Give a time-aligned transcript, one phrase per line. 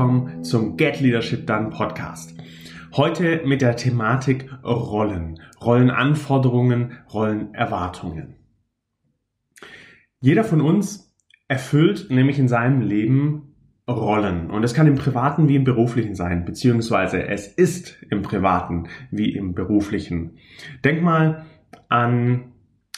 [0.00, 2.34] willkommen zum Get Leadership Done Podcast.
[2.96, 8.36] Heute mit der Thematik Rollen, Rollenanforderungen, Rollenerwartungen.
[10.18, 11.14] Jeder von uns
[11.48, 13.54] erfüllt nämlich in seinem Leben
[13.86, 14.50] Rollen.
[14.50, 19.34] Und es kann im privaten wie im beruflichen sein, beziehungsweise es ist im privaten wie
[19.34, 20.38] im beruflichen.
[20.82, 21.44] Denk mal
[21.90, 22.49] an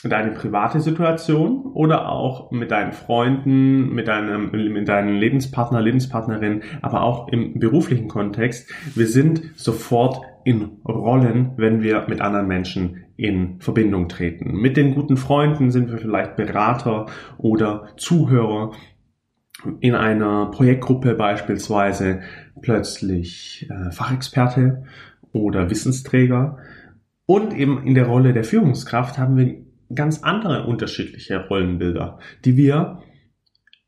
[0.09, 7.03] deine private Situation oder auch mit deinen Freunden, mit deinem, mit deinem Lebenspartner, Lebenspartnerin, aber
[7.03, 8.73] auch im beruflichen Kontext.
[8.95, 14.53] Wir sind sofort in Rollen, wenn wir mit anderen Menschen in Verbindung treten.
[14.53, 17.07] Mit den guten Freunden sind wir vielleicht Berater
[17.39, 18.73] oder Zuhörer.
[19.79, 22.23] In einer Projektgruppe beispielsweise
[22.63, 24.83] plötzlich äh, Fachexperte
[25.33, 26.59] oder Wissensträger.
[27.27, 29.63] Und eben in der Rolle der Führungskraft haben wir
[29.95, 33.03] ganz andere unterschiedliche Rollenbilder, die wir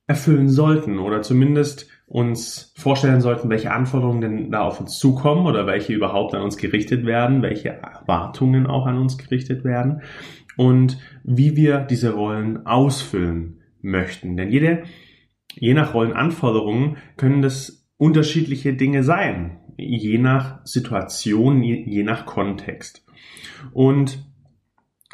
[0.07, 5.67] erfüllen sollten oder zumindest uns vorstellen sollten, welche Anforderungen denn da auf uns zukommen oder
[5.67, 10.03] welche überhaupt an uns gerichtet werden, welche Erwartungen auch an uns gerichtet werden
[10.57, 14.37] und wie wir diese Rollen ausfüllen möchten.
[14.37, 14.85] Denn jede,
[15.55, 23.07] je nach Rollenanforderungen können das unterschiedliche Dinge sein, je nach Situation, je, je nach Kontext.
[23.73, 24.19] Und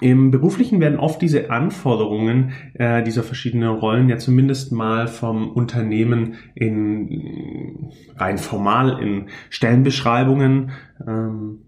[0.00, 6.34] im Beruflichen werden oft diese Anforderungen äh, dieser verschiedenen Rollen ja zumindest mal vom Unternehmen
[6.54, 10.70] in rein formal in Stellenbeschreibungen
[11.06, 11.58] ähm,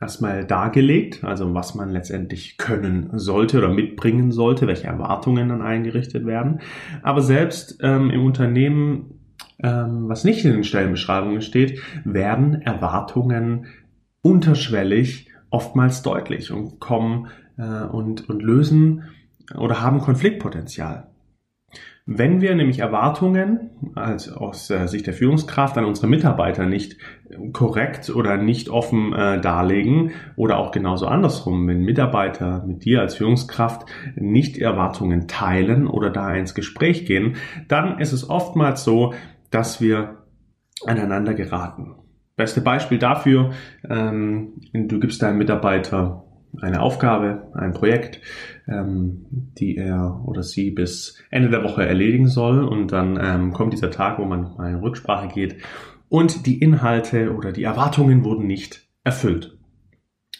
[0.00, 6.24] erstmal dargelegt, also was man letztendlich können sollte oder mitbringen sollte, welche Erwartungen dann eingerichtet
[6.24, 6.60] werden.
[7.02, 9.20] Aber selbst ähm, im Unternehmen,
[9.62, 13.66] ähm, was nicht in den Stellenbeschreibungen steht, werden Erwartungen
[14.22, 17.26] unterschwellig oftmals deutlich und kommen
[17.60, 19.04] äh, und, und lösen
[19.56, 21.10] oder haben Konfliktpotenzial.
[22.12, 26.96] Wenn wir nämlich Erwartungen als aus äh, Sicht der Führungskraft an unsere Mitarbeiter nicht
[27.52, 33.14] korrekt oder nicht offen äh, darlegen oder auch genauso andersrum, wenn Mitarbeiter mit dir als
[33.14, 37.36] Führungskraft nicht Erwartungen teilen oder da ins Gespräch gehen,
[37.68, 39.14] dann ist es oftmals so,
[39.50, 40.24] dass wir
[40.86, 41.94] aneinander geraten.
[42.34, 43.50] Beste Beispiel dafür,
[43.88, 46.24] ähm, du gibst deinem Mitarbeiter
[46.60, 48.20] eine Aufgabe, ein Projekt,
[48.66, 52.64] ähm, die er oder sie bis Ende der Woche erledigen soll.
[52.64, 55.56] Und dann ähm, kommt dieser Tag, wo man mal in Rücksprache geht
[56.08, 59.56] und die Inhalte oder die Erwartungen wurden nicht erfüllt.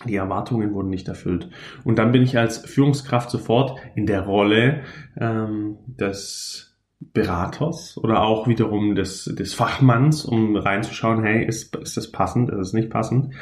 [0.06, 1.50] Die Erwartungen wurden nicht erfüllt.
[1.84, 4.80] Und dann bin ich als Führungskraft sofort in der Rolle
[5.18, 12.10] ähm, des Beraters oder auch wiederum des, des Fachmanns, um reinzuschauen, hey, ist, ist das
[12.10, 13.34] passend, ist es nicht passend?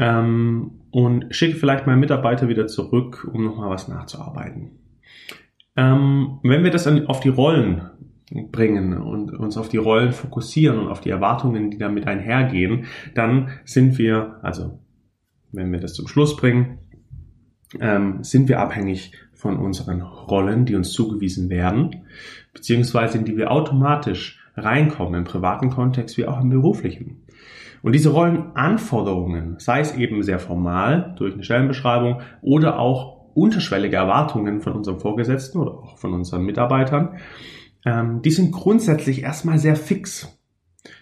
[0.00, 4.72] Ähm, und schicke vielleicht meinen Mitarbeiter wieder zurück, um nochmal was nachzuarbeiten.
[5.76, 7.82] Ähm, wenn wir das an, auf die Rollen
[8.50, 13.50] bringen und uns auf die Rollen fokussieren und auf die Erwartungen, die damit einhergehen, dann
[13.64, 14.80] sind wir, also
[15.52, 16.78] wenn wir das zum Schluss bringen,
[17.78, 22.06] ähm, sind wir abhängig von unseren Rollen, die uns zugewiesen werden,
[22.52, 27.19] beziehungsweise in die wir automatisch reinkommen, im privaten Kontext wie auch im beruflichen.
[27.82, 34.60] Und diese Rollenanforderungen, sei es eben sehr formal durch eine Stellenbeschreibung oder auch unterschwellige Erwartungen
[34.60, 37.16] von unserem Vorgesetzten oder auch von unseren Mitarbeitern,
[37.84, 40.38] ähm, die sind grundsätzlich erstmal sehr fix.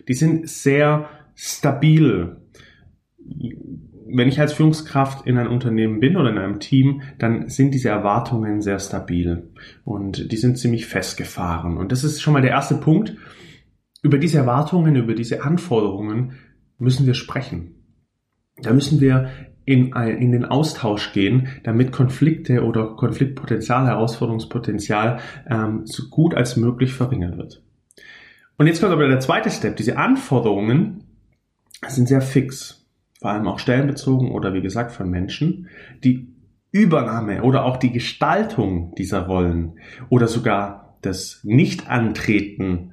[0.07, 2.37] Die sind sehr stabil.
[4.11, 7.91] Wenn ich als Führungskraft in einem Unternehmen bin oder in einem Team, dann sind diese
[7.91, 9.51] Erwartungen sehr stabil
[9.85, 11.77] und die sind ziemlich festgefahren.
[11.77, 13.17] Und das ist schon mal der erste Punkt.
[14.03, 16.33] Über diese Erwartungen, über diese Anforderungen
[16.79, 17.75] müssen wir sprechen.
[18.63, 19.31] Da müssen wir
[19.65, 26.95] in, in den Austausch gehen, damit Konflikte oder Konfliktpotenzial, Herausforderungspotenzial ähm, so gut als möglich
[26.95, 27.63] verringert wird.
[28.57, 29.77] Und jetzt kommt aber der zweite Step.
[29.77, 31.05] Diese Anforderungen
[31.87, 32.87] sind sehr fix,
[33.21, 35.69] vor allem auch stellenbezogen oder wie gesagt von Menschen.
[36.03, 36.29] Die
[36.73, 39.79] Übernahme oder auch die Gestaltung dieser Rollen
[40.09, 42.93] oder sogar das Nichtantreten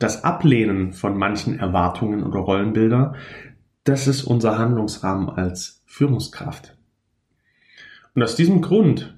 [0.00, 3.14] das Ablehnen von manchen Erwartungen oder Rollenbilder,
[3.84, 6.76] das ist unser Handlungsrahmen als Führungskraft.
[8.14, 9.16] Und aus diesem Grund,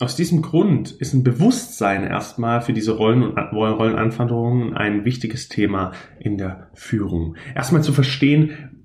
[0.00, 5.92] aus diesem Grund ist ein Bewusstsein erstmal für diese Rollen und Rollenanforderungen ein wichtiges Thema
[6.18, 7.36] in der Führung.
[7.54, 8.82] Erstmal zu verstehen,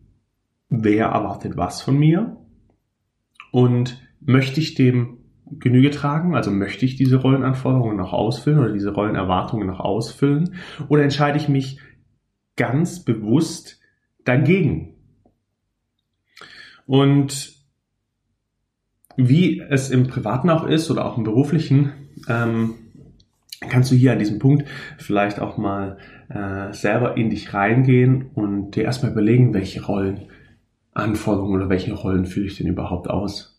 [0.69, 2.37] wer erwartet was von mir
[3.51, 5.18] und möchte ich dem
[5.59, 6.35] Genüge tragen?
[6.35, 10.55] Also möchte ich diese Rollenanforderungen noch ausfüllen oder diese Rollenerwartungen noch ausfüllen?
[10.87, 11.79] Oder entscheide ich mich
[12.55, 13.79] ganz bewusst
[14.25, 14.95] dagegen?
[16.85, 17.53] Und
[19.15, 21.91] wie es im Privaten auch ist oder auch im Beruflichen,
[22.27, 22.75] ähm,
[23.59, 24.65] kannst du hier an diesem Punkt
[24.97, 25.97] vielleicht auch mal
[26.29, 30.27] äh, selber in dich reingehen und dir erstmal überlegen, welche Rollen,
[30.93, 33.58] Anforderungen oder welche Rollen fühle ich denn überhaupt aus.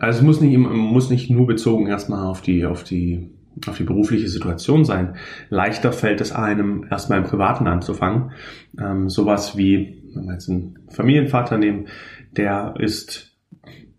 [0.00, 3.30] Also es muss nicht, muss nicht nur bezogen erstmal auf die, auf die,
[3.66, 5.16] auf die berufliche Situation sein.
[5.50, 8.32] Leichter fällt es einem, erstmal im Privaten anzufangen.
[8.80, 11.88] Ähm, sowas wie, wenn wir jetzt einen Familienvater nehmen,
[12.34, 13.36] der ist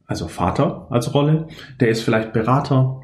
[0.07, 1.47] also Vater als Rolle,
[1.79, 3.03] der ist vielleicht Berater,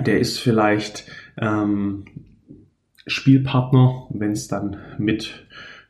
[0.00, 1.06] der ist vielleicht
[1.38, 2.04] ähm,
[3.04, 5.46] Spielpartner, wenn es dann mit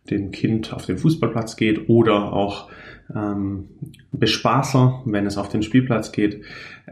[0.09, 2.71] dem Kind auf den Fußballplatz geht oder auch
[3.15, 3.69] ähm,
[4.13, 6.45] Bespaßer, wenn es auf den Spielplatz geht.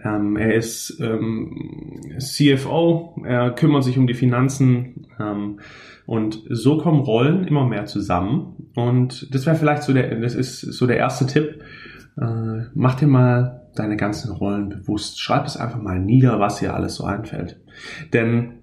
[0.03, 5.61] Ähm, er ist ähm, CFO, er kümmert sich um die Finanzen ähm,
[6.07, 8.71] und so kommen Rollen immer mehr zusammen.
[8.75, 11.63] Und das wäre vielleicht so der, das ist so der erste Tipp.
[12.21, 15.21] Äh, mach dir mal deine ganzen Rollen bewusst.
[15.21, 17.61] Schreib es einfach mal nieder, was dir alles so einfällt.
[18.13, 18.60] Denn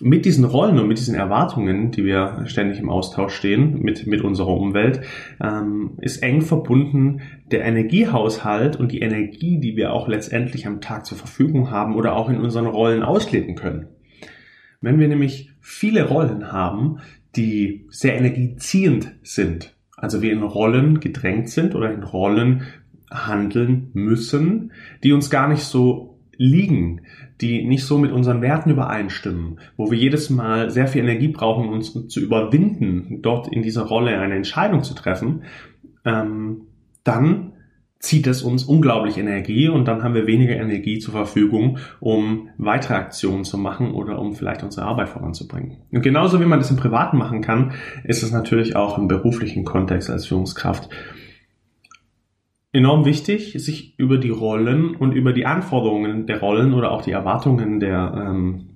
[0.00, 4.20] mit diesen Rollen und mit diesen Erwartungen, die wir ständig im Austausch stehen mit, mit
[4.20, 5.00] unserer Umwelt,
[5.42, 11.06] ähm, ist eng verbunden der Energiehaushalt und die Energie, die wir auch letztendlich am Tag
[11.06, 13.88] zur Verfügung haben oder auch in unseren Rollen ausleben können.
[14.82, 16.98] Wenn wir nämlich viele Rollen haben,
[17.34, 22.62] die sehr energieziehend sind, also wir in Rollen gedrängt sind oder in Rollen
[23.10, 24.72] handeln müssen,
[25.02, 27.00] die uns gar nicht so liegen,
[27.40, 31.68] die nicht so mit unseren Werten übereinstimmen, wo wir jedes Mal sehr viel Energie brauchen,
[31.68, 35.42] uns zu überwinden, dort in dieser Rolle eine Entscheidung zu treffen,
[36.04, 36.62] ähm,
[37.04, 37.52] dann
[37.98, 42.94] zieht es uns unglaublich Energie und dann haben wir weniger Energie zur Verfügung, um weitere
[42.94, 45.78] Aktionen zu machen oder um vielleicht unsere Arbeit voranzubringen.
[45.90, 47.72] Und genauso wie man das im Privaten machen kann,
[48.04, 50.88] ist es natürlich auch im beruflichen Kontext als Führungskraft
[52.76, 57.10] enorm wichtig, sich über die Rollen und über die Anforderungen der Rollen oder auch die
[57.10, 58.68] Erwartungen der ähm,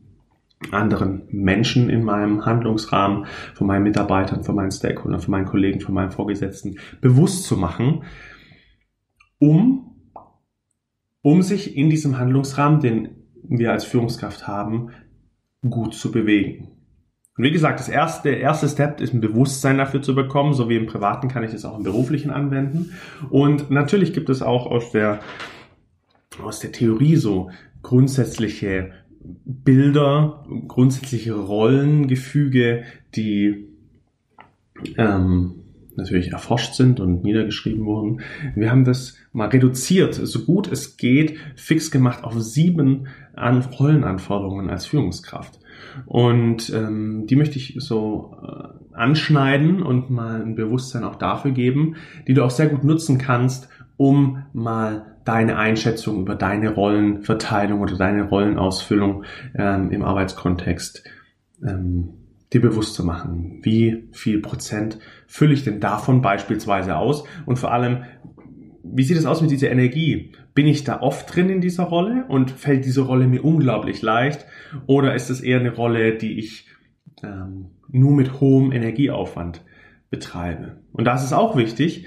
[0.70, 5.94] anderen Menschen in meinem Handlungsrahmen, von meinen Mitarbeitern, von meinen Stakeholdern, von meinen Kollegen, von
[5.94, 8.05] meinen Vorgesetzten bewusst zu machen,
[9.38, 9.97] um,
[11.23, 13.08] um sich in diesem Handlungsrahmen, den
[13.43, 14.91] wir als Führungskraft haben,
[15.69, 16.69] gut zu bewegen.
[17.37, 20.69] Und wie gesagt, das erste, der erste Step ist ein Bewusstsein dafür zu bekommen, so
[20.69, 22.93] wie im Privaten kann ich das auch im Beruflichen anwenden.
[23.31, 25.21] Und natürlich gibt es auch aus der,
[26.43, 27.50] aus der Theorie so
[27.82, 28.93] grundsätzliche
[29.23, 32.85] Bilder, grundsätzliche Rollengefüge,
[33.15, 33.69] die
[34.97, 35.61] ähm,
[35.97, 38.21] natürlich erforscht sind und niedergeschrieben wurden.
[38.55, 44.71] Wir haben das mal reduziert, so gut es geht, fix gemacht auf sieben An Rollenanforderungen
[44.71, 45.61] als Führungskraft.
[46.06, 51.97] Und ähm, die möchte ich so äh, anschneiden und mal ein Bewusstsein auch dafür geben,
[52.27, 57.97] die du auch sehr gut nutzen kannst, um mal deine Einschätzung über deine Rollenverteilung oder
[57.97, 59.25] deine Rollenausfüllung
[59.55, 61.05] ähm, im Arbeitskontext
[61.62, 62.11] ähm,
[62.53, 63.61] dir bewusst zu machen.
[63.62, 67.25] Wie viel Prozent fülle ich denn davon beispielsweise aus?
[67.47, 68.05] Und vor allem,
[68.82, 70.32] wie sieht es aus mit dieser Energie?
[70.55, 74.47] Bin ich da oft drin in dieser Rolle und fällt diese Rolle mir unglaublich leicht?
[74.87, 76.67] Oder ist es eher eine Rolle, die ich
[77.23, 79.65] ähm, nur mit hohem Energieaufwand
[80.11, 80.82] betreibe?
[80.93, 82.06] Und da ist es auch wichtig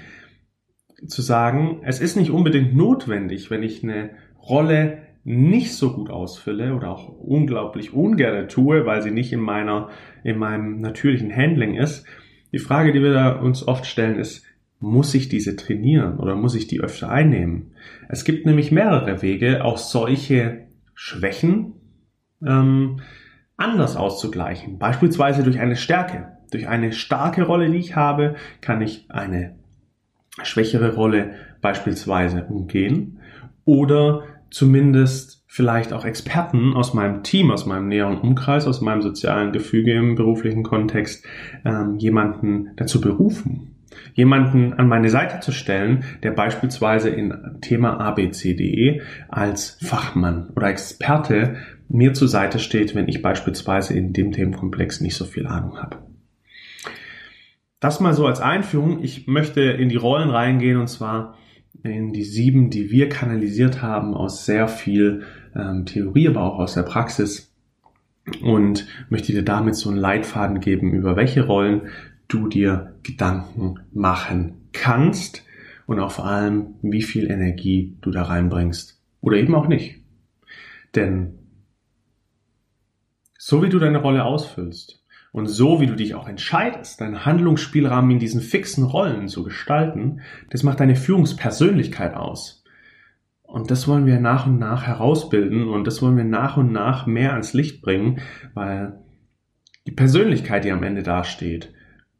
[1.06, 4.10] zu sagen, es ist nicht unbedingt notwendig, wenn ich eine
[4.40, 9.88] Rolle nicht so gut ausfülle oder auch unglaublich ungerne tue, weil sie nicht in meiner,
[10.22, 12.06] in meinem natürlichen Handling ist.
[12.52, 14.44] Die Frage, die wir da uns oft stellen, ist,
[14.84, 17.72] muss ich diese trainieren oder muss ich die öfter einnehmen?
[18.08, 21.72] Es gibt nämlich mehrere Wege, auch solche Schwächen
[22.46, 23.00] ähm,
[23.56, 24.78] anders auszugleichen.
[24.78, 26.28] Beispielsweise durch eine Stärke.
[26.50, 29.56] Durch eine starke Rolle, die ich habe, kann ich eine
[30.42, 33.18] schwächere Rolle beispielsweise umgehen
[33.64, 39.52] oder zumindest vielleicht auch Experten aus meinem Team, aus meinem näheren Umkreis, aus meinem sozialen
[39.52, 41.24] Gefüge im beruflichen Kontext,
[41.64, 43.73] ähm, jemanden dazu berufen,
[44.14, 51.56] jemanden an meine Seite zu stellen, der beispielsweise in Thema ABCDE als Fachmann oder Experte
[51.88, 55.98] mir zur Seite steht, wenn ich beispielsweise in dem Themenkomplex nicht so viel Ahnung habe.
[57.80, 59.02] Das mal so als Einführung.
[59.02, 61.36] Ich möchte in die Rollen reingehen und zwar
[61.82, 65.24] in die sieben, die wir kanalisiert haben aus sehr viel
[65.54, 67.54] ähm, Theorie, aber auch aus der Praxis
[68.42, 71.82] und möchte dir damit so einen Leitfaden geben, über welche Rollen
[72.28, 75.44] du dir Gedanken machen kannst
[75.86, 80.00] und auch vor allem, wie viel Energie du da reinbringst oder eben auch nicht.
[80.94, 81.38] Denn
[83.38, 85.04] so wie du deine Rolle ausfüllst,
[85.34, 90.20] und so wie du dich auch entscheidest, deinen Handlungsspielrahmen in diesen fixen Rollen zu gestalten,
[90.50, 92.62] das macht deine Führungspersönlichkeit aus.
[93.42, 97.06] Und das wollen wir nach und nach herausbilden und das wollen wir nach und nach
[97.06, 98.20] mehr ans Licht bringen,
[98.54, 99.00] weil
[99.88, 101.73] die Persönlichkeit, die am Ende dasteht,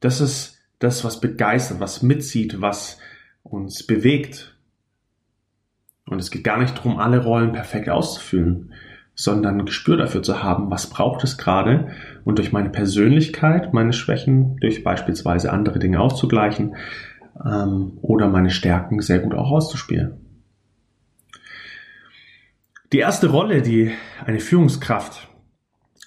[0.05, 2.99] das ist das, was begeistert, was mitzieht, was
[3.43, 4.55] uns bewegt.
[6.07, 8.75] Und es geht gar nicht darum, alle Rollen perfekt auszufüllen,
[9.15, 11.89] sondern ein Gespür dafür zu haben, was braucht es gerade
[12.25, 16.77] und durch meine Persönlichkeit, meine Schwächen, durch beispielsweise andere Dinge auszugleichen
[17.43, 20.21] ähm, oder meine Stärken sehr gut auch auszuspielen.
[22.93, 23.93] Die erste Rolle, die
[24.25, 25.29] eine Führungskraft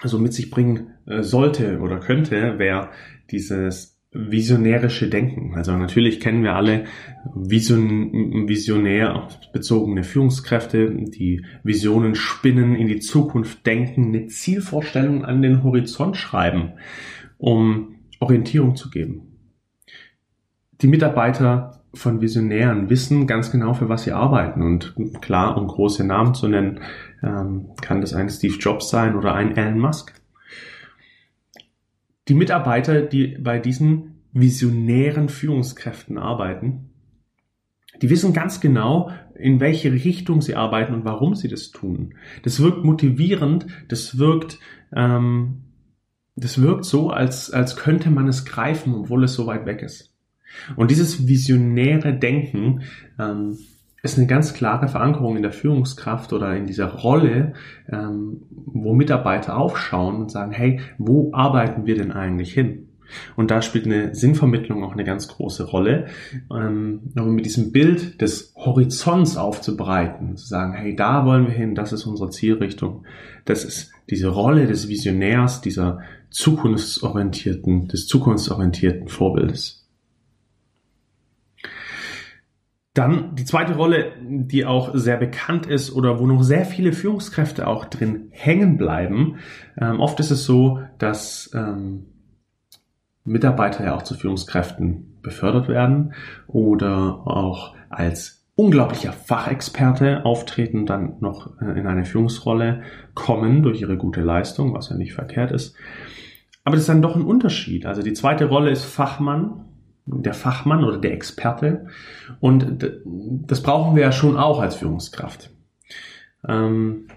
[0.01, 2.89] also mit sich bringen äh, sollte oder könnte, wäre
[3.31, 5.53] dieses visionärische Denken.
[5.55, 6.85] Also natürlich kennen wir alle
[7.35, 15.63] vision, visionär bezogene Führungskräfte, die Visionen spinnen, in die Zukunft denken, eine Zielvorstellung an den
[15.63, 16.73] Horizont schreiben,
[17.37, 19.23] um Orientierung zu geben.
[20.81, 24.61] Die Mitarbeiter von Visionären wissen ganz genau, für was sie arbeiten.
[24.61, 26.79] Und klar, um große Namen zu nennen,
[27.23, 30.13] ähm, kann das ein Steve Jobs sein oder ein Elon Musk.
[32.27, 36.89] Die Mitarbeiter, die bei diesen visionären Führungskräften arbeiten,
[38.01, 42.13] die wissen ganz genau, in welche Richtung sie arbeiten und warum sie das tun.
[42.43, 44.59] Das wirkt motivierend, das wirkt,
[44.95, 45.63] ähm,
[46.35, 50.13] das wirkt so, als, als könnte man es greifen, obwohl es so weit weg ist.
[50.75, 52.83] Und dieses visionäre Denken
[53.19, 53.57] ähm,
[54.11, 57.53] ist eine ganz klare Verankerung in der Führungskraft oder in dieser Rolle,
[57.91, 62.87] ähm, wo Mitarbeiter aufschauen und sagen, hey, wo arbeiten wir denn eigentlich hin?
[63.35, 66.07] Und da spielt eine Sinnvermittlung auch eine ganz große Rolle,
[66.51, 71.93] ähm, mit diesem Bild des Horizonts aufzubreiten, zu sagen, hey, da wollen wir hin, das
[71.93, 73.05] ist unsere Zielrichtung.
[73.45, 75.99] Das ist diese Rolle des Visionärs, dieser
[76.29, 79.76] zukunftsorientierten, des zukunftsorientierten Vorbildes.
[82.97, 87.67] Dann die zweite Rolle, die auch sehr bekannt ist oder wo noch sehr viele Führungskräfte
[87.67, 89.35] auch drin hängen bleiben.
[89.79, 92.07] Ähm, oft ist es so, dass ähm,
[93.23, 96.13] Mitarbeiter ja auch zu Führungskräften befördert werden
[96.47, 102.81] oder auch als unglaublicher Fachexperte auftreten, dann noch äh, in eine Führungsrolle
[103.13, 105.75] kommen durch ihre gute Leistung, was ja nicht verkehrt ist.
[106.63, 107.85] Aber das ist dann doch ein Unterschied.
[107.85, 109.66] Also die zweite Rolle ist Fachmann
[110.07, 111.87] der Fachmann oder der Experte.
[112.39, 115.51] Und das brauchen wir ja schon auch als Führungskraft.
[116.47, 117.07] Ähm,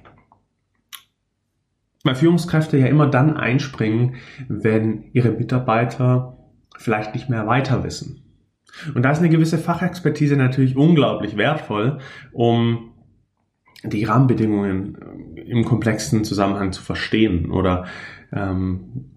[2.03, 4.17] weil Führungskräfte ja immer dann einspringen,
[4.49, 6.39] wenn ihre Mitarbeiter
[6.77, 8.25] vielleicht nicht mehr weiter wissen.
[8.95, 11.99] Und da ist eine gewisse Fachexpertise natürlich unglaublich wertvoll,
[12.33, 12.93] um
[13.83, 17.87] die Rahmenbedingungen im komplexen Zusammenhang zu verstehen oder
[18.33, 19.11] ähm,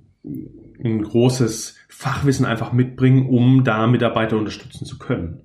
[0.84, 5.42] ein großes Fachwissen einfach mitbringen, um da Mitarbeiter unterstützen zu können.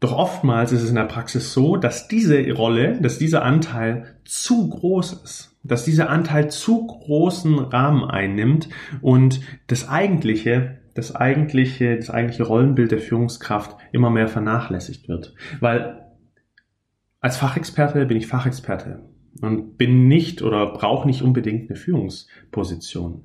[0.00, 4.68] Doch oftmals ist es in der Praxis so, dass diese Rolle, dass dieser Anteil zu
[4.68, 8.68] groß ist, dass dieser Anteil zu großen Rahmen einnimmt
[9.00, 15.34] und das eigentliche, das eigentliche, das eigentliche Rollenbild der Führungskraft immer mehr vernachlässigt wird.
[15.60, 16.04] Weil
[17.20, 19.00] als Fachexperte bin ich Fachexperte
[19.40, 23.24] und bin nicht oder brauche nicht unbedingt eine Führungsposition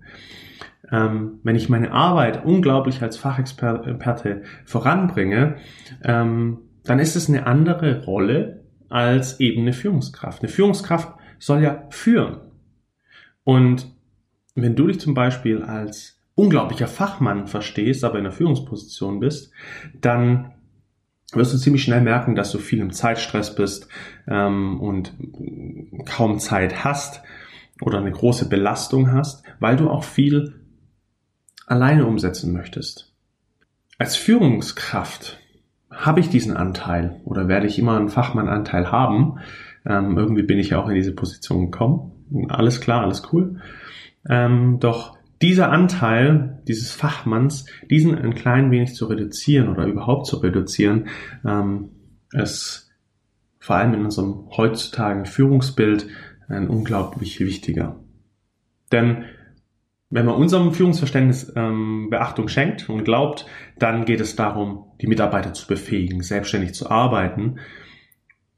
[0.92, 5.56] ähm, wenn ich meine Arbeit unglaublich als Fachexperte voranbringe,
[6.04, 10.42] ähm, dann ist es eine andere Rolle als eben eine Führungskraft.
[10.42, 12.38] Eine Führungskraft soll ja führen.
[13.44, 13.88] Und
[14.56, 19.52] wenn du dich zum Beispiel als unglaublicher Fachmann verstehst, aber in der Führungsposition bist,
[20.02, 20.54] dann
[21.34, 23.88] wirst du ziemlich schnell merken, dass du viel im Zeitstress bist
[24.28, 25.14] ähm, und
[26.06, 27.22] kaum Zeit hast
[27.82, 30.59] oder eine große Belastung hast, weil du auch viel
[31.70, 33.14] alleine umsetzen möchtest.
[33.98, 35.40] Als Führungskraft
[35.92, 39.40] habe ich diesen Anteil oder werde ich immer einen Fachmannanteil haben.
[39.86, 42.48] Ähm, irgendwie bin ich ja auch in diese Position gekommen.
[42.50, 43.62] Alles klar, alles cool.
[44.28, 50.38] Ähm, doch dieser Anteil dieses Fachmanns, diesen ein klein wenig zu reduzieren oder überhaupt zu
[50.38, 51.08] reduzieren,
[51.46, 51.90] ähm,
[52.32, 52.90] ist
[53.60, 56.08] vor allem in unserem heutzutage Führungsbild
[56.48, 57.98] ein unglaublich wichtiger.
[58.92, 59.26] Denn
[60.10, 63.46] wenn man unserem Führungsverständnis ähm, Beachtung schenkt und glaubt,
[63.78, 67.60] dann geht es darum, die Mitarbeiter zu befähigen, selbstständig zu arbeiten.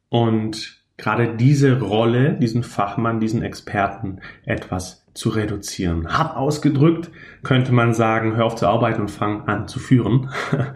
[0.08, 6.18] Und gerade diese Rolle, diesen Fachmann, diesen Experten etwas zu reduzieren.
[6.18, 7.12] Hart ausgedrückt
[7.44, 10.30] könnte man sagen, hör auf zu arbeiten und fang an zu führen.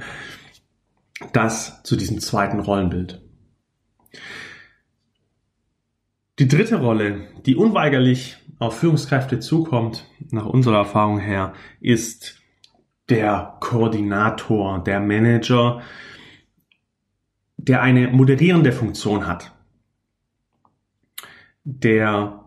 [1.31, 3.24] Das zu diesem zweiten Rollenbild.
[6.39, 12.41] Die dritte Rolle, die unweigerlich auf Führungskräfte zukommt, nach unserer Erfahrung her, ist
[13.09, 15.81] der Koordinator, der Manager,
[17.57, 19.55] der eine moderierende Funktion hat.
[21.65, 22.45] der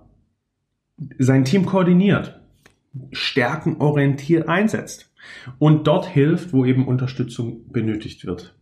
[1.19, 2.41] sein Team koordiniert,
[3.13, 5.13] stärkenorientiert einsetzt
[5.59, 8.57] und dort hilft, wo eben Unterstützung benötigt wird.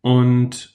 [0.00, 0.73] Und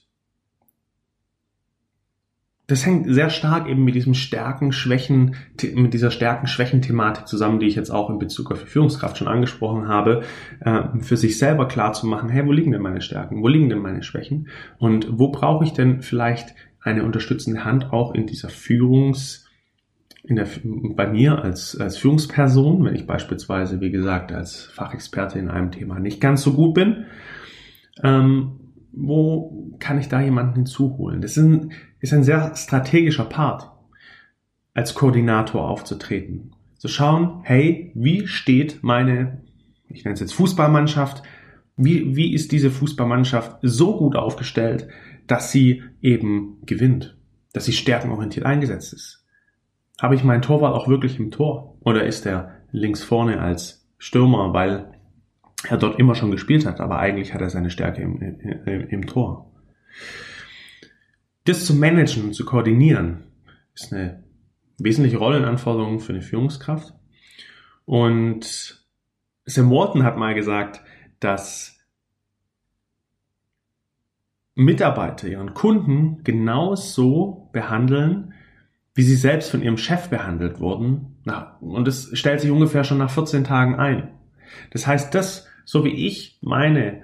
[2.70, 5.36] das hängt sehr stark eben mit diesem Stärken, Schwächen,
[5.74, 9.28] mit dieser Stärken, Schwächen-Thematik zusammen, die ich jetzt auch in Bezug auf die Führungskraft schon
[9.28, 10.22] angesprochen habe,
[10.60, 13.42] äh, für sich selber klar zu machen, hey, wo liegen denn meine Stärken?
[13.42, 14.50] Wo liegen denn meine Schwächen?
[14.78, 19.46] Und wo brauche ich denn vielleicht eine unterstützende Hand auch in dieser Führungs-
[20.24, 25.50] in der, bei mir als, als Führungsperson, wenn ich beispielsweise, wie gesagt, als Fachexperte in
[25.50, 27.06] einem Thema nicht ganz so gut bin,
[28.04, 28.59] ähm,
[28.92, 31.22] wo kann ich da jemanden hinzuholen?
[31.22, 33.72] Das ist ein, ist ein sehr strategischer Part,
[34.74, 36.52] als Koordinator aufzutreten.
[36.78, 39.42] Zu schauen, hey, wie steht meine,
[39.90, 41.24] ich nenne es jetzt Fußballmannschaft,
[41.76, 44.88] wie, wie ist diese Fußballmannschaft so gut aufgestellt,
[45.28, 47.18] dass sie eben gewinnt,
[47.54, 49.26] dass sie stärkenorientiert eingesetzt ist?
[50.00, 51.78] Habe ich meinen Torwart auch wirklich im Tor?
[51.82, 54.92] Oder ist er links vorne als Stürmer, weil
[55.68, 59.08] er dort immer schon gespielt hat, aber eigentlich hat er seine Stärke im, im, im
[59.08, 59.52] Tor?
[61.46, 63.24] Das zu managen und zu koordinieren
[63.74, 64.24] ist eine
[64.78, 66.94] wesentliche Rollenanforderung für eine Führungskraft.
[67.86, 68.86] Und
[69.46, 70.82] Sam Walton hat mal gesagt,
[71.20, 71.80] dass
[74.56, 78.34] Mitarbeiter ihren Kunden genauso behandeln,
[78.94, 81.18] wie sie selbst von ihrem Chef behandelt wurden.
[81.62, 84.12] Und es stellt sich ungefähr schon nach 14 Tagen ein.
[84.72, 87.04] Das heißt, das, so wie ich meine,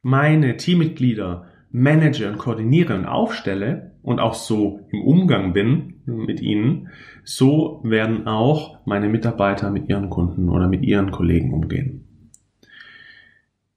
[0.00, 6.90] meine Teammitglieder manage und koordiniere und aufstelle und auch so im Umgang bin mit ihnen,
[7.24, 12.06] so werden auch meine Mitarbeiter mit ihren Kunden oder mit ihren Kollegen umgehen.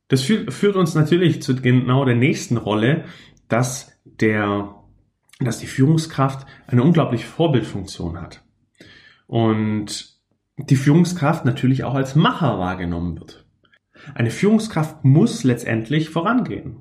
[0.08, 3.05] Das führt uns natürlich zu genau der nächsten Rolle,
[3.48, 4.75] dass der
[5.39, 8.43] dass die Führungskraft eine unglaubliche Vorbildfunktion hat.
[9.25, 10.19] Und
[10.58, 13.49] die Führungskraft natürlich auch als Macher wahrgenommen wird.
[14.15, 16.78] Eine Führungskraft muss letztendlich vorangehen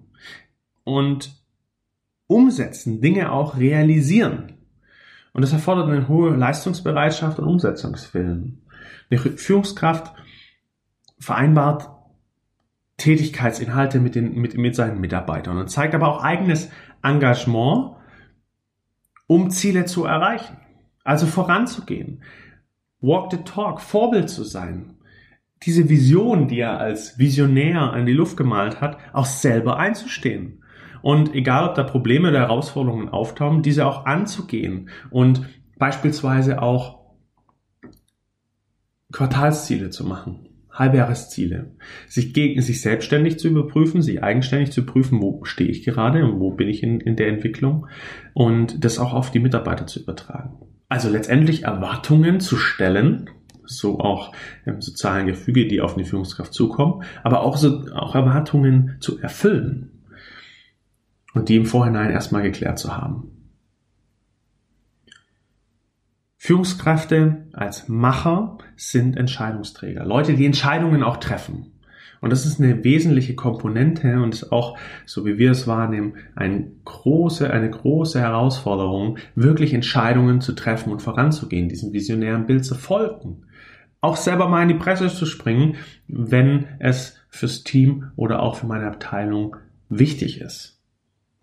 [0.84, 1.32] und
[2.26, 4.54] umsetzen, Dinge auch realisieren.
[5.32, 8.62] Und das erfordert eine hohe Leistungsbereitschaft und Umsetzungswillen.
[9.10, 10.12] Eine Führungskraft
[11.18, 11.90] vereinbart
[12.96, 16.70] Tätigkeitsinhalte mit, den, mit, mit seinen Mitarbeitern und zeigt aber auch eigenes
[17.02, 17.96] Engagement
[19.28, 20.56] um Ziele zu erreichen.
[21.04, 22.22] Also voranzugehen.
[23.00, 24.97] Walk the talk, Vorbild zu sein.
[25.62, 30.62] Diese Vision, die er als Visionär in die Luft gemalt hat, auch selber einzustehen.
[31.02, 35.42] Und egal, ob da Probleme oder Herausforderungen auftauchen, diese auch anzugehen und
[35.78, 36.98] beispielsweise auch
[39.12, 40.48] Quartalsziele zu machen.
[40.78, 41.72] Halbjahresziele.
[42.06, 46.38] Sich gegen sich selbstständig zu überprüfen, sich eigenständig zu prüfen, wo stehe ich gerade und
[46.38, 47.88] wo bin ich in, in der Entwicklung
[48.32, 50.56] und das auch auf die Mitarbeiter zu übertragen.
[50.88, 53.28] Also letztendlich Erwartungen zu stellen,
[53.68, 54.32] so auch
[54.64, 59.90] im sozialen Gefüge, die auf die Führungskraft zukommen, aber auch, so, auch Erwartungen zu erfüllen
[61.34, 63.30] und die im Vorhinein erstmal geklärt zu haben.
[66.36, 71.72] Führungskräfte als Macher sind Entscheidungsträger, Leute, die Entscheidungen auch treffen.
[72.20, 74.76] Und das ist eine wesentliche Komponente und ist auch,
[75.06, 81.02] so wie wir es wahrnehmen, eine große, eine große Herausforderung, wirklich Entscheidungen zu treffen und
[81.02, 83.44] voranzugehen, diesem visionären Bild zu folgen.
[84.00, 88.66] Auch selber mal in die Presse zu springen, wenn es fürs Team oder auch für
[88.66, 89.56] meine Abteilung
[89.88, 90.78] wichtig ist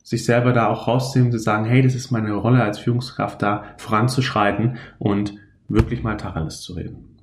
[0.05, 3.63] sich selber da auch rauszunehmen, zu sagen, hey, das ist meine Rolle als Führungskraft da,
[3.77, 5.33] voranzuschreiten und
[5.67, 7.17] wirklich mal Tacheles zu reden.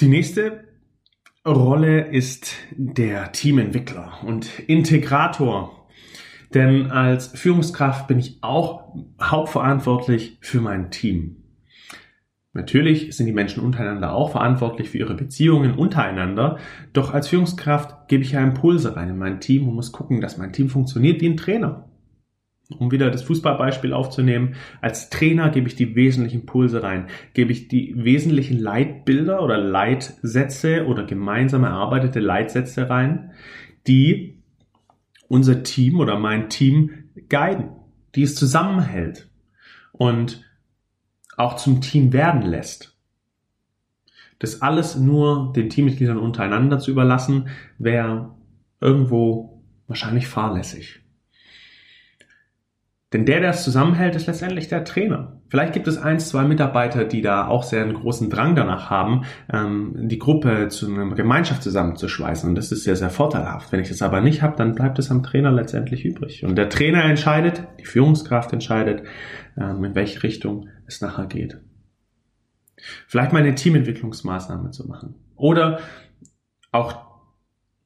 [0.00, 0.64] Die nächste
[1.46, 5.83] Rolle ist der Teamentwickler und Integrator.
[6.54, 11.36] Denn als Führungskraft bin ich auch hauptverantwortlich für mein Team.
[12.52, 16.58] Natürlich sind die Menschen untereinander auch verantwortlich für ihre Beziehungen untereinander,
[16.92, 20.38] doch als Führungskraft gebe ich ja Impulse rein in mein Team und muss gucken, dass
[20.38, 21.88] mein Team funktioniert wie ein Trainer.
[22.78, 27.66] Um wieder das Fußballbeispiel aufzunehmen, als Trainer gebe ich die wesentlichen Impulse rein, gebe ich
[27.66, 33.32] die wesentlichen Leitbilder oder Leitsätze oder gemeinsam erarbeitete Leitsätze rein,
[33.86, 34.33] die
[35.28, 37.70] unser Team oder mein Team guiden,
[38.14, 39.30] die es zusammenhält.
[39.92, 40.44] Und
[41.36, 42.96] auch zum Team werden lässt.
[44.38, 48.34] Das alles nur den Teammitgliedern untereinander zu überlassen, wäre
[48.80, 51.03] irgendwo wahrscheinlich fahrlässig.
[53.14, 55.40] Denn der, der es zusammenhält, ist letztendlich der Trainer.
[55.48, 59.24] Vielleicht gibt es eins, zwei Mitarbeiter, die da auch sehr einen großen Drang danach haben,
[59.52, 62.48] ähm, die Gruppe zu einer Gemeinschaft zusammenzuschweißen.
[62.48, 63.70] Und das ist sehr, sehr vorteilhaft.
[63.70, 66.44] Wenn ich das aber nicht habe, dann bleibt es am Trainer letztendlich übrig.
[66.44, 69.04] Und der Trainer entscheidet, die Führungskraft entscheidet,
[69.56, 71.60] ähm, in welche Richtung es nachher geht.
[73.06, 75.14] Vielleicht mal eine Teamentwicklungsmaßnahme zu machen.
[75.36, 75.78] Oder
[76.72, 76.96] auch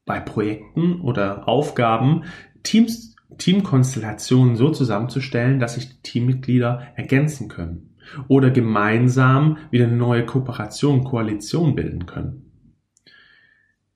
[0.07, 2.25] bei Projekten oder Aufgaben
[2.63, 10.25] Teams Teamkonstellationen so zusammenzustellen, dass sich die Teammitglieder ergänzen können oder gemeinsam wieder eine neue
[10.25, 12.51] Kooperation, Koalition bilden können.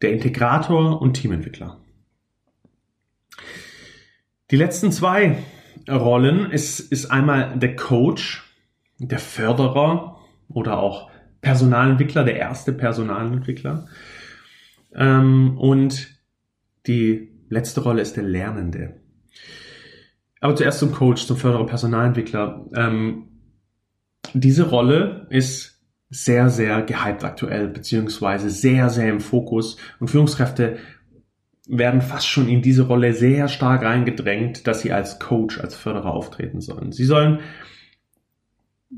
[0.03, 1.79] Der Integrator und Teamentwickler.
[4.51, 5.39] Die letzten zwei
[5.89, 8.43] Rollen ist, ist einmal der Coach,
[8.99, 10.19] der Förderer
[10.49, 13.89] oder auch Personalentwickler, der erste Personalentwickler.
[14.95, 16.21] Ähm, und
[16.87, 19.02] die letzte Rolle ist der Lernende.
[20.41, 22.67] Aber zuerst zum Coach, zum Förderer Personalentwickler.
[22.75, 23.29] Ähm,
[24.35, 29.77] diese Rolle ist sehr, sehr gehypt aktuell, beziehungsweise sehr, sehr im Fokus.
[29.99, 30.79] Und Führungskräfte
[31.69, 36.13] werden fast schon in diese Rolle sehr stark reingedrängt, dass sie als Coach, als Förderer
[36.13, 36.93] auftreten sollen.
[36.93, 37.41] Sie sollen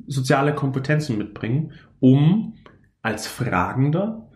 [0.07, 2.55] soziale Kompetenzen mitbringen, um
[3.03, 4.31] als Fragender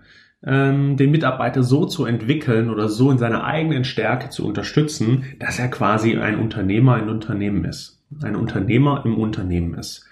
[0.45, 5.59] ähm, den Mitarbeiter so zu entwickeln oder so in seiner eigenen Stärke zu unterstützen, dass
[5.59, 8.03] er quasi ein Unternehmer im Unternehmen ist.
[8.23, 10.07] Ein Unternehmer im Unternehmen ist.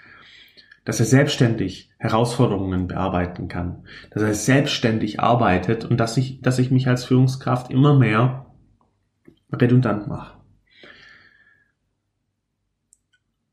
[0.85, 3.85] Dass er selbstständig Herausforderungen bearbeiten kann.
[4.11, 8.47] Dass er selbstständig arbeitet und dass ich, dass ich mich als Führungskraft immer mehr
[9.53, 10.37] redundant mache.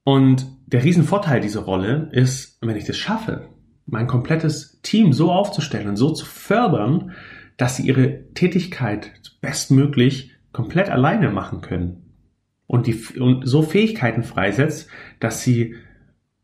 [0.03, 3.49] Und der Riesenvorteil dieser Rolle ist, wenn ich das schaffe,
[3.86, 7.13] mein komplettes Team so aufzustellen und so zu fördern,
[7.57, 12.03] dass sie ihre Tätigkeit bestmöglich komplett alleine machen können
[12.67, 15.75] und, die, und so Fähigkeiten freisetzt, dass sie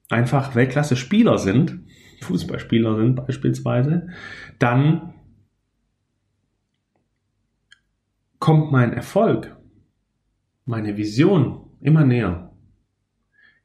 [0.10, 1.80] einfach Weltklasse Spieler sind,
[2.22, 4.10] Fußballspieler sind beispielsweise,
[4.58, 5.14] dann
[8.40, 9.56] kommt mein Erfolg,
[10.66, 12.52] meine Vision immer näher.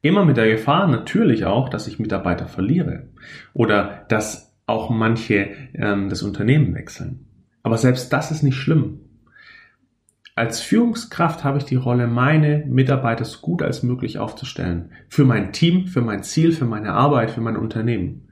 [0.01, 3.09] Immer mit der Gefahr natürlich auch, dass ich Mitarbeiter verliere
[3.53, 7.27] oder dass auch manche ähm, das Unternehmen wechseln.
[7.63, 9.01] Aber selbst das ist nicht schlimm.
[10.35, 14.91] Als Führungskraft habe ich die Rolle, meine Mitarbeiter so gut als möglich aufzustellen.
[15.07, 18.27] Für mein Team, für mein Ziel, für meine Arbeit, für mein Unternehmen.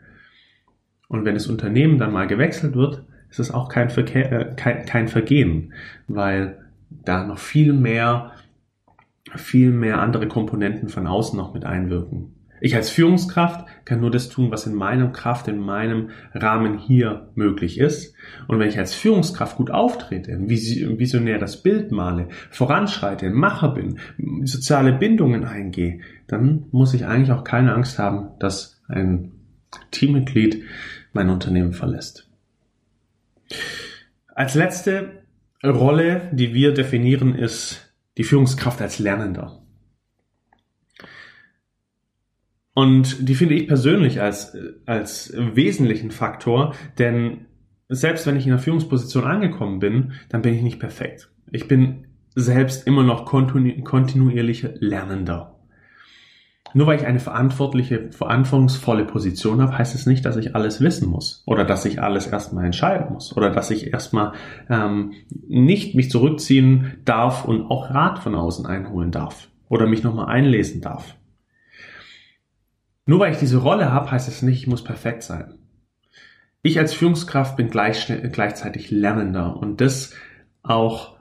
[1.07, 4.85] Und wenn das Unternehmen dann mal gewechselt wird, ist es auch kein, Verkehr, äh, kein,
[4.85, 5.73] kein Vergehen,
[6.07, 8.33] weil da noch viel mehr
[9.37, 12.35] viel mehr andere Komponenten von außen noch mit einwirken.
[12.63, 17.27] Ich als Führungskraft kann nur das tun, was in meinem Kraft, in meinem Rahmen hier
[17.35, 18.15] möglich ist.
[18.47, 23.99] Und wenn ich als Führungskraft gut auftrete, visionär das Bild male, voranschreite, Macher bin,
[24.45, 29.33] soziale Bindungen eingehe, dann muss ich eigentlich auch keine Angst haben, dass ein
[29.91, 30.63] Teammitglied
[31.11, 32.29] mein Unternehmen verlässt.
[34.33, 35.23] Als letzte
[35.65, 39.62] Rolle, die wir definieren, ist die Führungskraft als Lernender.
[42.73, 47.45] Und die finde ich persönlich als, als wesentlichen Faktor, denn
[47.89, 51.29] selbst wenn ich in einer Führungsposition angekommen bin, dann bin ich nicht perfekt.
[51.51, 55.53] Ich bin selbst immer noch kontinu kontinuierlich Lernender.
[56.75, 61.07] Nur weil ich eine verantwortliche, verantwortungsvolle Position habe, heißt es nicht, dass ich alles wissen
[61.07, 64.33] muss oder dass ich alles erstmal entscheiden muss oder dass ich erstmal
[64.69, 65.13] ähm,
[65.47, 70.81] nicht mich zurückziehen darf und auch Rat von außen einholen darf oder mich nochmal einlesen
[70.81, 71.15] darf.
[73.05, 75.55] Nur weil ich diese Rolle habe, heißt es nicht, ich muss perfekt sein.
[76.61, 80.13] Ich als Führungskraft bin gleich, gleichzeitig Lernender und das
[80.61, 81.17] auch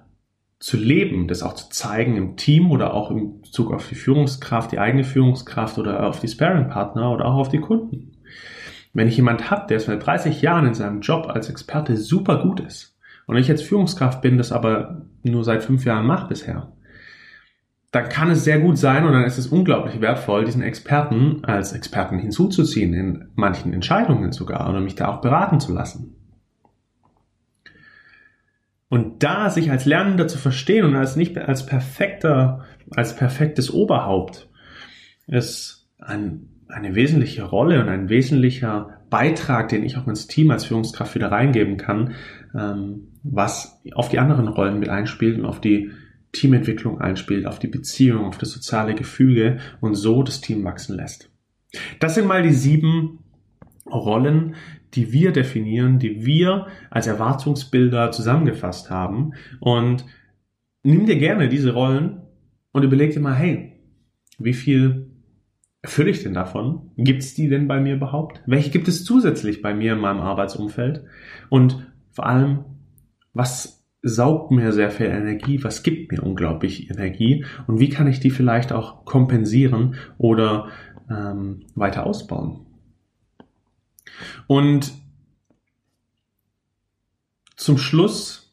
[0.61, 4.71] zu leben, das auch zu zeigen im Team oder auch im Bezug auf die Führungskraft,
[4.71, 8.12] die eigene Führungskraft oder auf die Sparing-Partner oder auch auf die Kunden.
[8.92, 12.61] Wenn ich jemand habe, der seit 30 Jahren in seinem Job als Experte super gut
[12.61, 16.73] ist und ich als Führungskraft bin, das aber nur seit fünf Jahren mache bisher,
[17.92, 21.74] dann kann es sehr gut sein und dann ist es unglaublich wertvoll, diesen Experten als
[21.74, 26.16] Experten hinzuzuziehen, in manchen Entscheidungen sogar, oder mich da auch beraten zu lassen.
[28.88, 34.48] Und da sich als Lernender zu verstehen und als nicht als perfekter, als perfektes Oberhaupt
[35.26, 40.64] ist ein, eine wesentliche Rolle und ein wesentlicher Beitrag, den ich auch ins Team als
[40.64, 42.14] Führungskraft wieder reingeben kann,
[42.55, 45.90] ähm, was auf die anderen Rollen mit einspielt und auf die
[46.33, 51.31] Teamentwicklung einspielt, auf die Beziehung, auf das soziale Gefüge und so das Team wachsen lässt.
[52.01, 53.18] Das sind mal die sieben
[53.87, 54.55] Rollen,
[54.95, 59.33] die wir definieren, die wir als Erwartungsbilder zusammengefasst haben.
[59.61, 60.05] Und
[60.83, 62.23] nimm dir gerne diese Rollen
[62.73, 63.73] und überleg dir mal, hey,
[64.38, 65.11] Wie viel
[65.83, 66.92] erfülle ich denn davon?
[66.97, 68.42] Gibt es die denn bei mir überhaupt?
[68.47, 71.05] Welche gibt es zusätzlich bei mir in meinem Arbeitsumfeld?
[71.49, 72.64] Und vor allem,
[73.35, 75.62] was saugt mir sehr viel Energie?
[75.62, 77.45] Was gibt mir unglaublich Energie?
[77.67, 80.69] Und wie kann ich die vielleicht auch kompensieren oder
[81.09, 82.67] ähm, weiter ausbauen?
[84.47, 84.93] Und
[87.57, 88.53] zum Schluss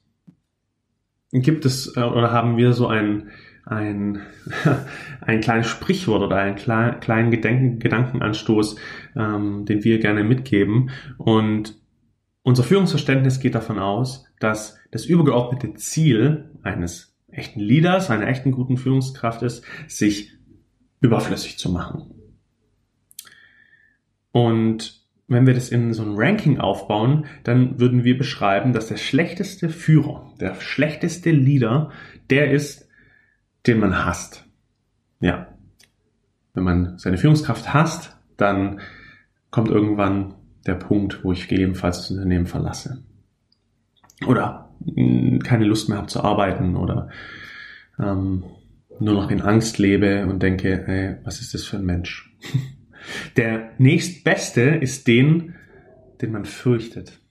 [1.32, 3.30] gibt es äh, oder haben wir so ein,
[3.66, 4.22] ein,
[5.22, 8.76] ein kleines Sprichwort oder einen kleinen Gedanken, Gedankenanstoß,
[9.16, 10.92] ähm, den wir gerne mitgeben.
[11.18, 11.76] Und
[12.50, 18.76] unser Führungsverständnis geht davon aus, dass das übergeordnete Ziel eines echten Leaders, einer echten guten
[18.76, 20.34] Führungskraft ist, sich
[21.00, 22.12] überflüssig zu machen.
[24.32, 28.98] Und wenn wir das in so ein Ranking aufbauen, dann würden wir beschreiben, dass der
[28.98, 31.92] schlechteste Führer, der schlechteste Leader,
[32.32, 32.90] der ist,
[33.68, 34.44] den man hasst.
[35.20, 35.50] Ja.
[36.56, 38.80] Wenn man seine Führungskraft hasst, dann
[39.52, 40.34] kommt irgendwann
[40.70, 43.04] der Punkt, wo ich gegebenenfalls das Unternehmen verlasse.
[44.28, 47.10] Oder hm, keine Lust mehr habe zu arbeiten oder
[48.00, 48.44] ähm,
[49.00, 52.36] nur noch in Angst lebe und denke, ey, was ist das für ein Mensch?
[53.38, 55.56] Der nächstbeste ist den,
[56.22, 57.22] den man fürchtet.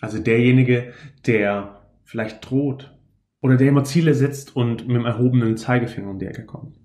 [0.00, 0.92] Also derjenige,
[1.26, 2.96] der vielleicht droht
[3.42, 6.78] oder der immer Ziele setzt und mit dem erhobenen Zeigefinger um die Ecke kommt.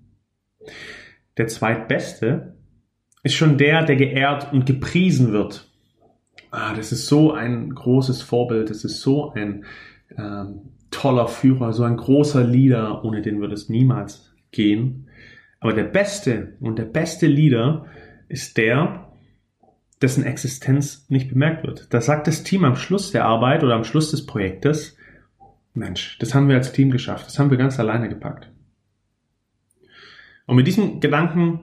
[1.38, 2.59] Der zweitbeste
[3.22, 5.68] ist schon der, der geehrt und gepriesen wird.
[6.50, 9.64] Ah, das ist so ein großes Vorbild, das ist so ein
[10.16, 15.08] ähm, toller Führer, so ein großer Leader, ohne den würde es niemals gehen.
[15.60, 17.86] Aber der beste und der beste Leader
[18.28, 19.06] ist der,
[20.00, 21.92] dessen Existenz nicht bemerkt wird.
[21.92, 24.96] Da sagt das Team am Schluss der Arbeit oder am Schluss des Projektes,
[25.74, 28.50] Mensch, das haben wir als Team geschafft, das haben wir ganz alleine gepackt.
[30.46, 31.60] Und mit diesem Gedanken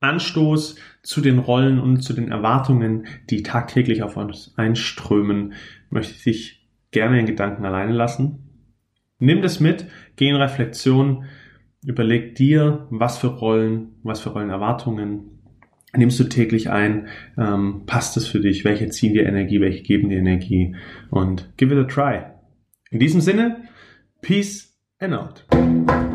[0.00, 5.54] Anstoß zu den Rollen und zu den Erwartungen, die tagtäglich auf uns einströmen,
[5.90, 8.44] möchte ich dich gerne in Gedanken alleine lassen.
[9.18, 11.24] Nimm das mit, geh in Reflexion,
[11.84, 15.38] Überleg dir, was für Rollen, was für Rollenerwartungen
[15.96, 17.08] nimmst du täglich ein,
[17.38, 20.76] ähm, passt es für dich, welche ziehen dir Energie, welche geben dir Energie
[21.10, 22.24] und give it a try.
[22.90, 23.64] In diesem Sinne,
[24.20, 26.07] peace and out.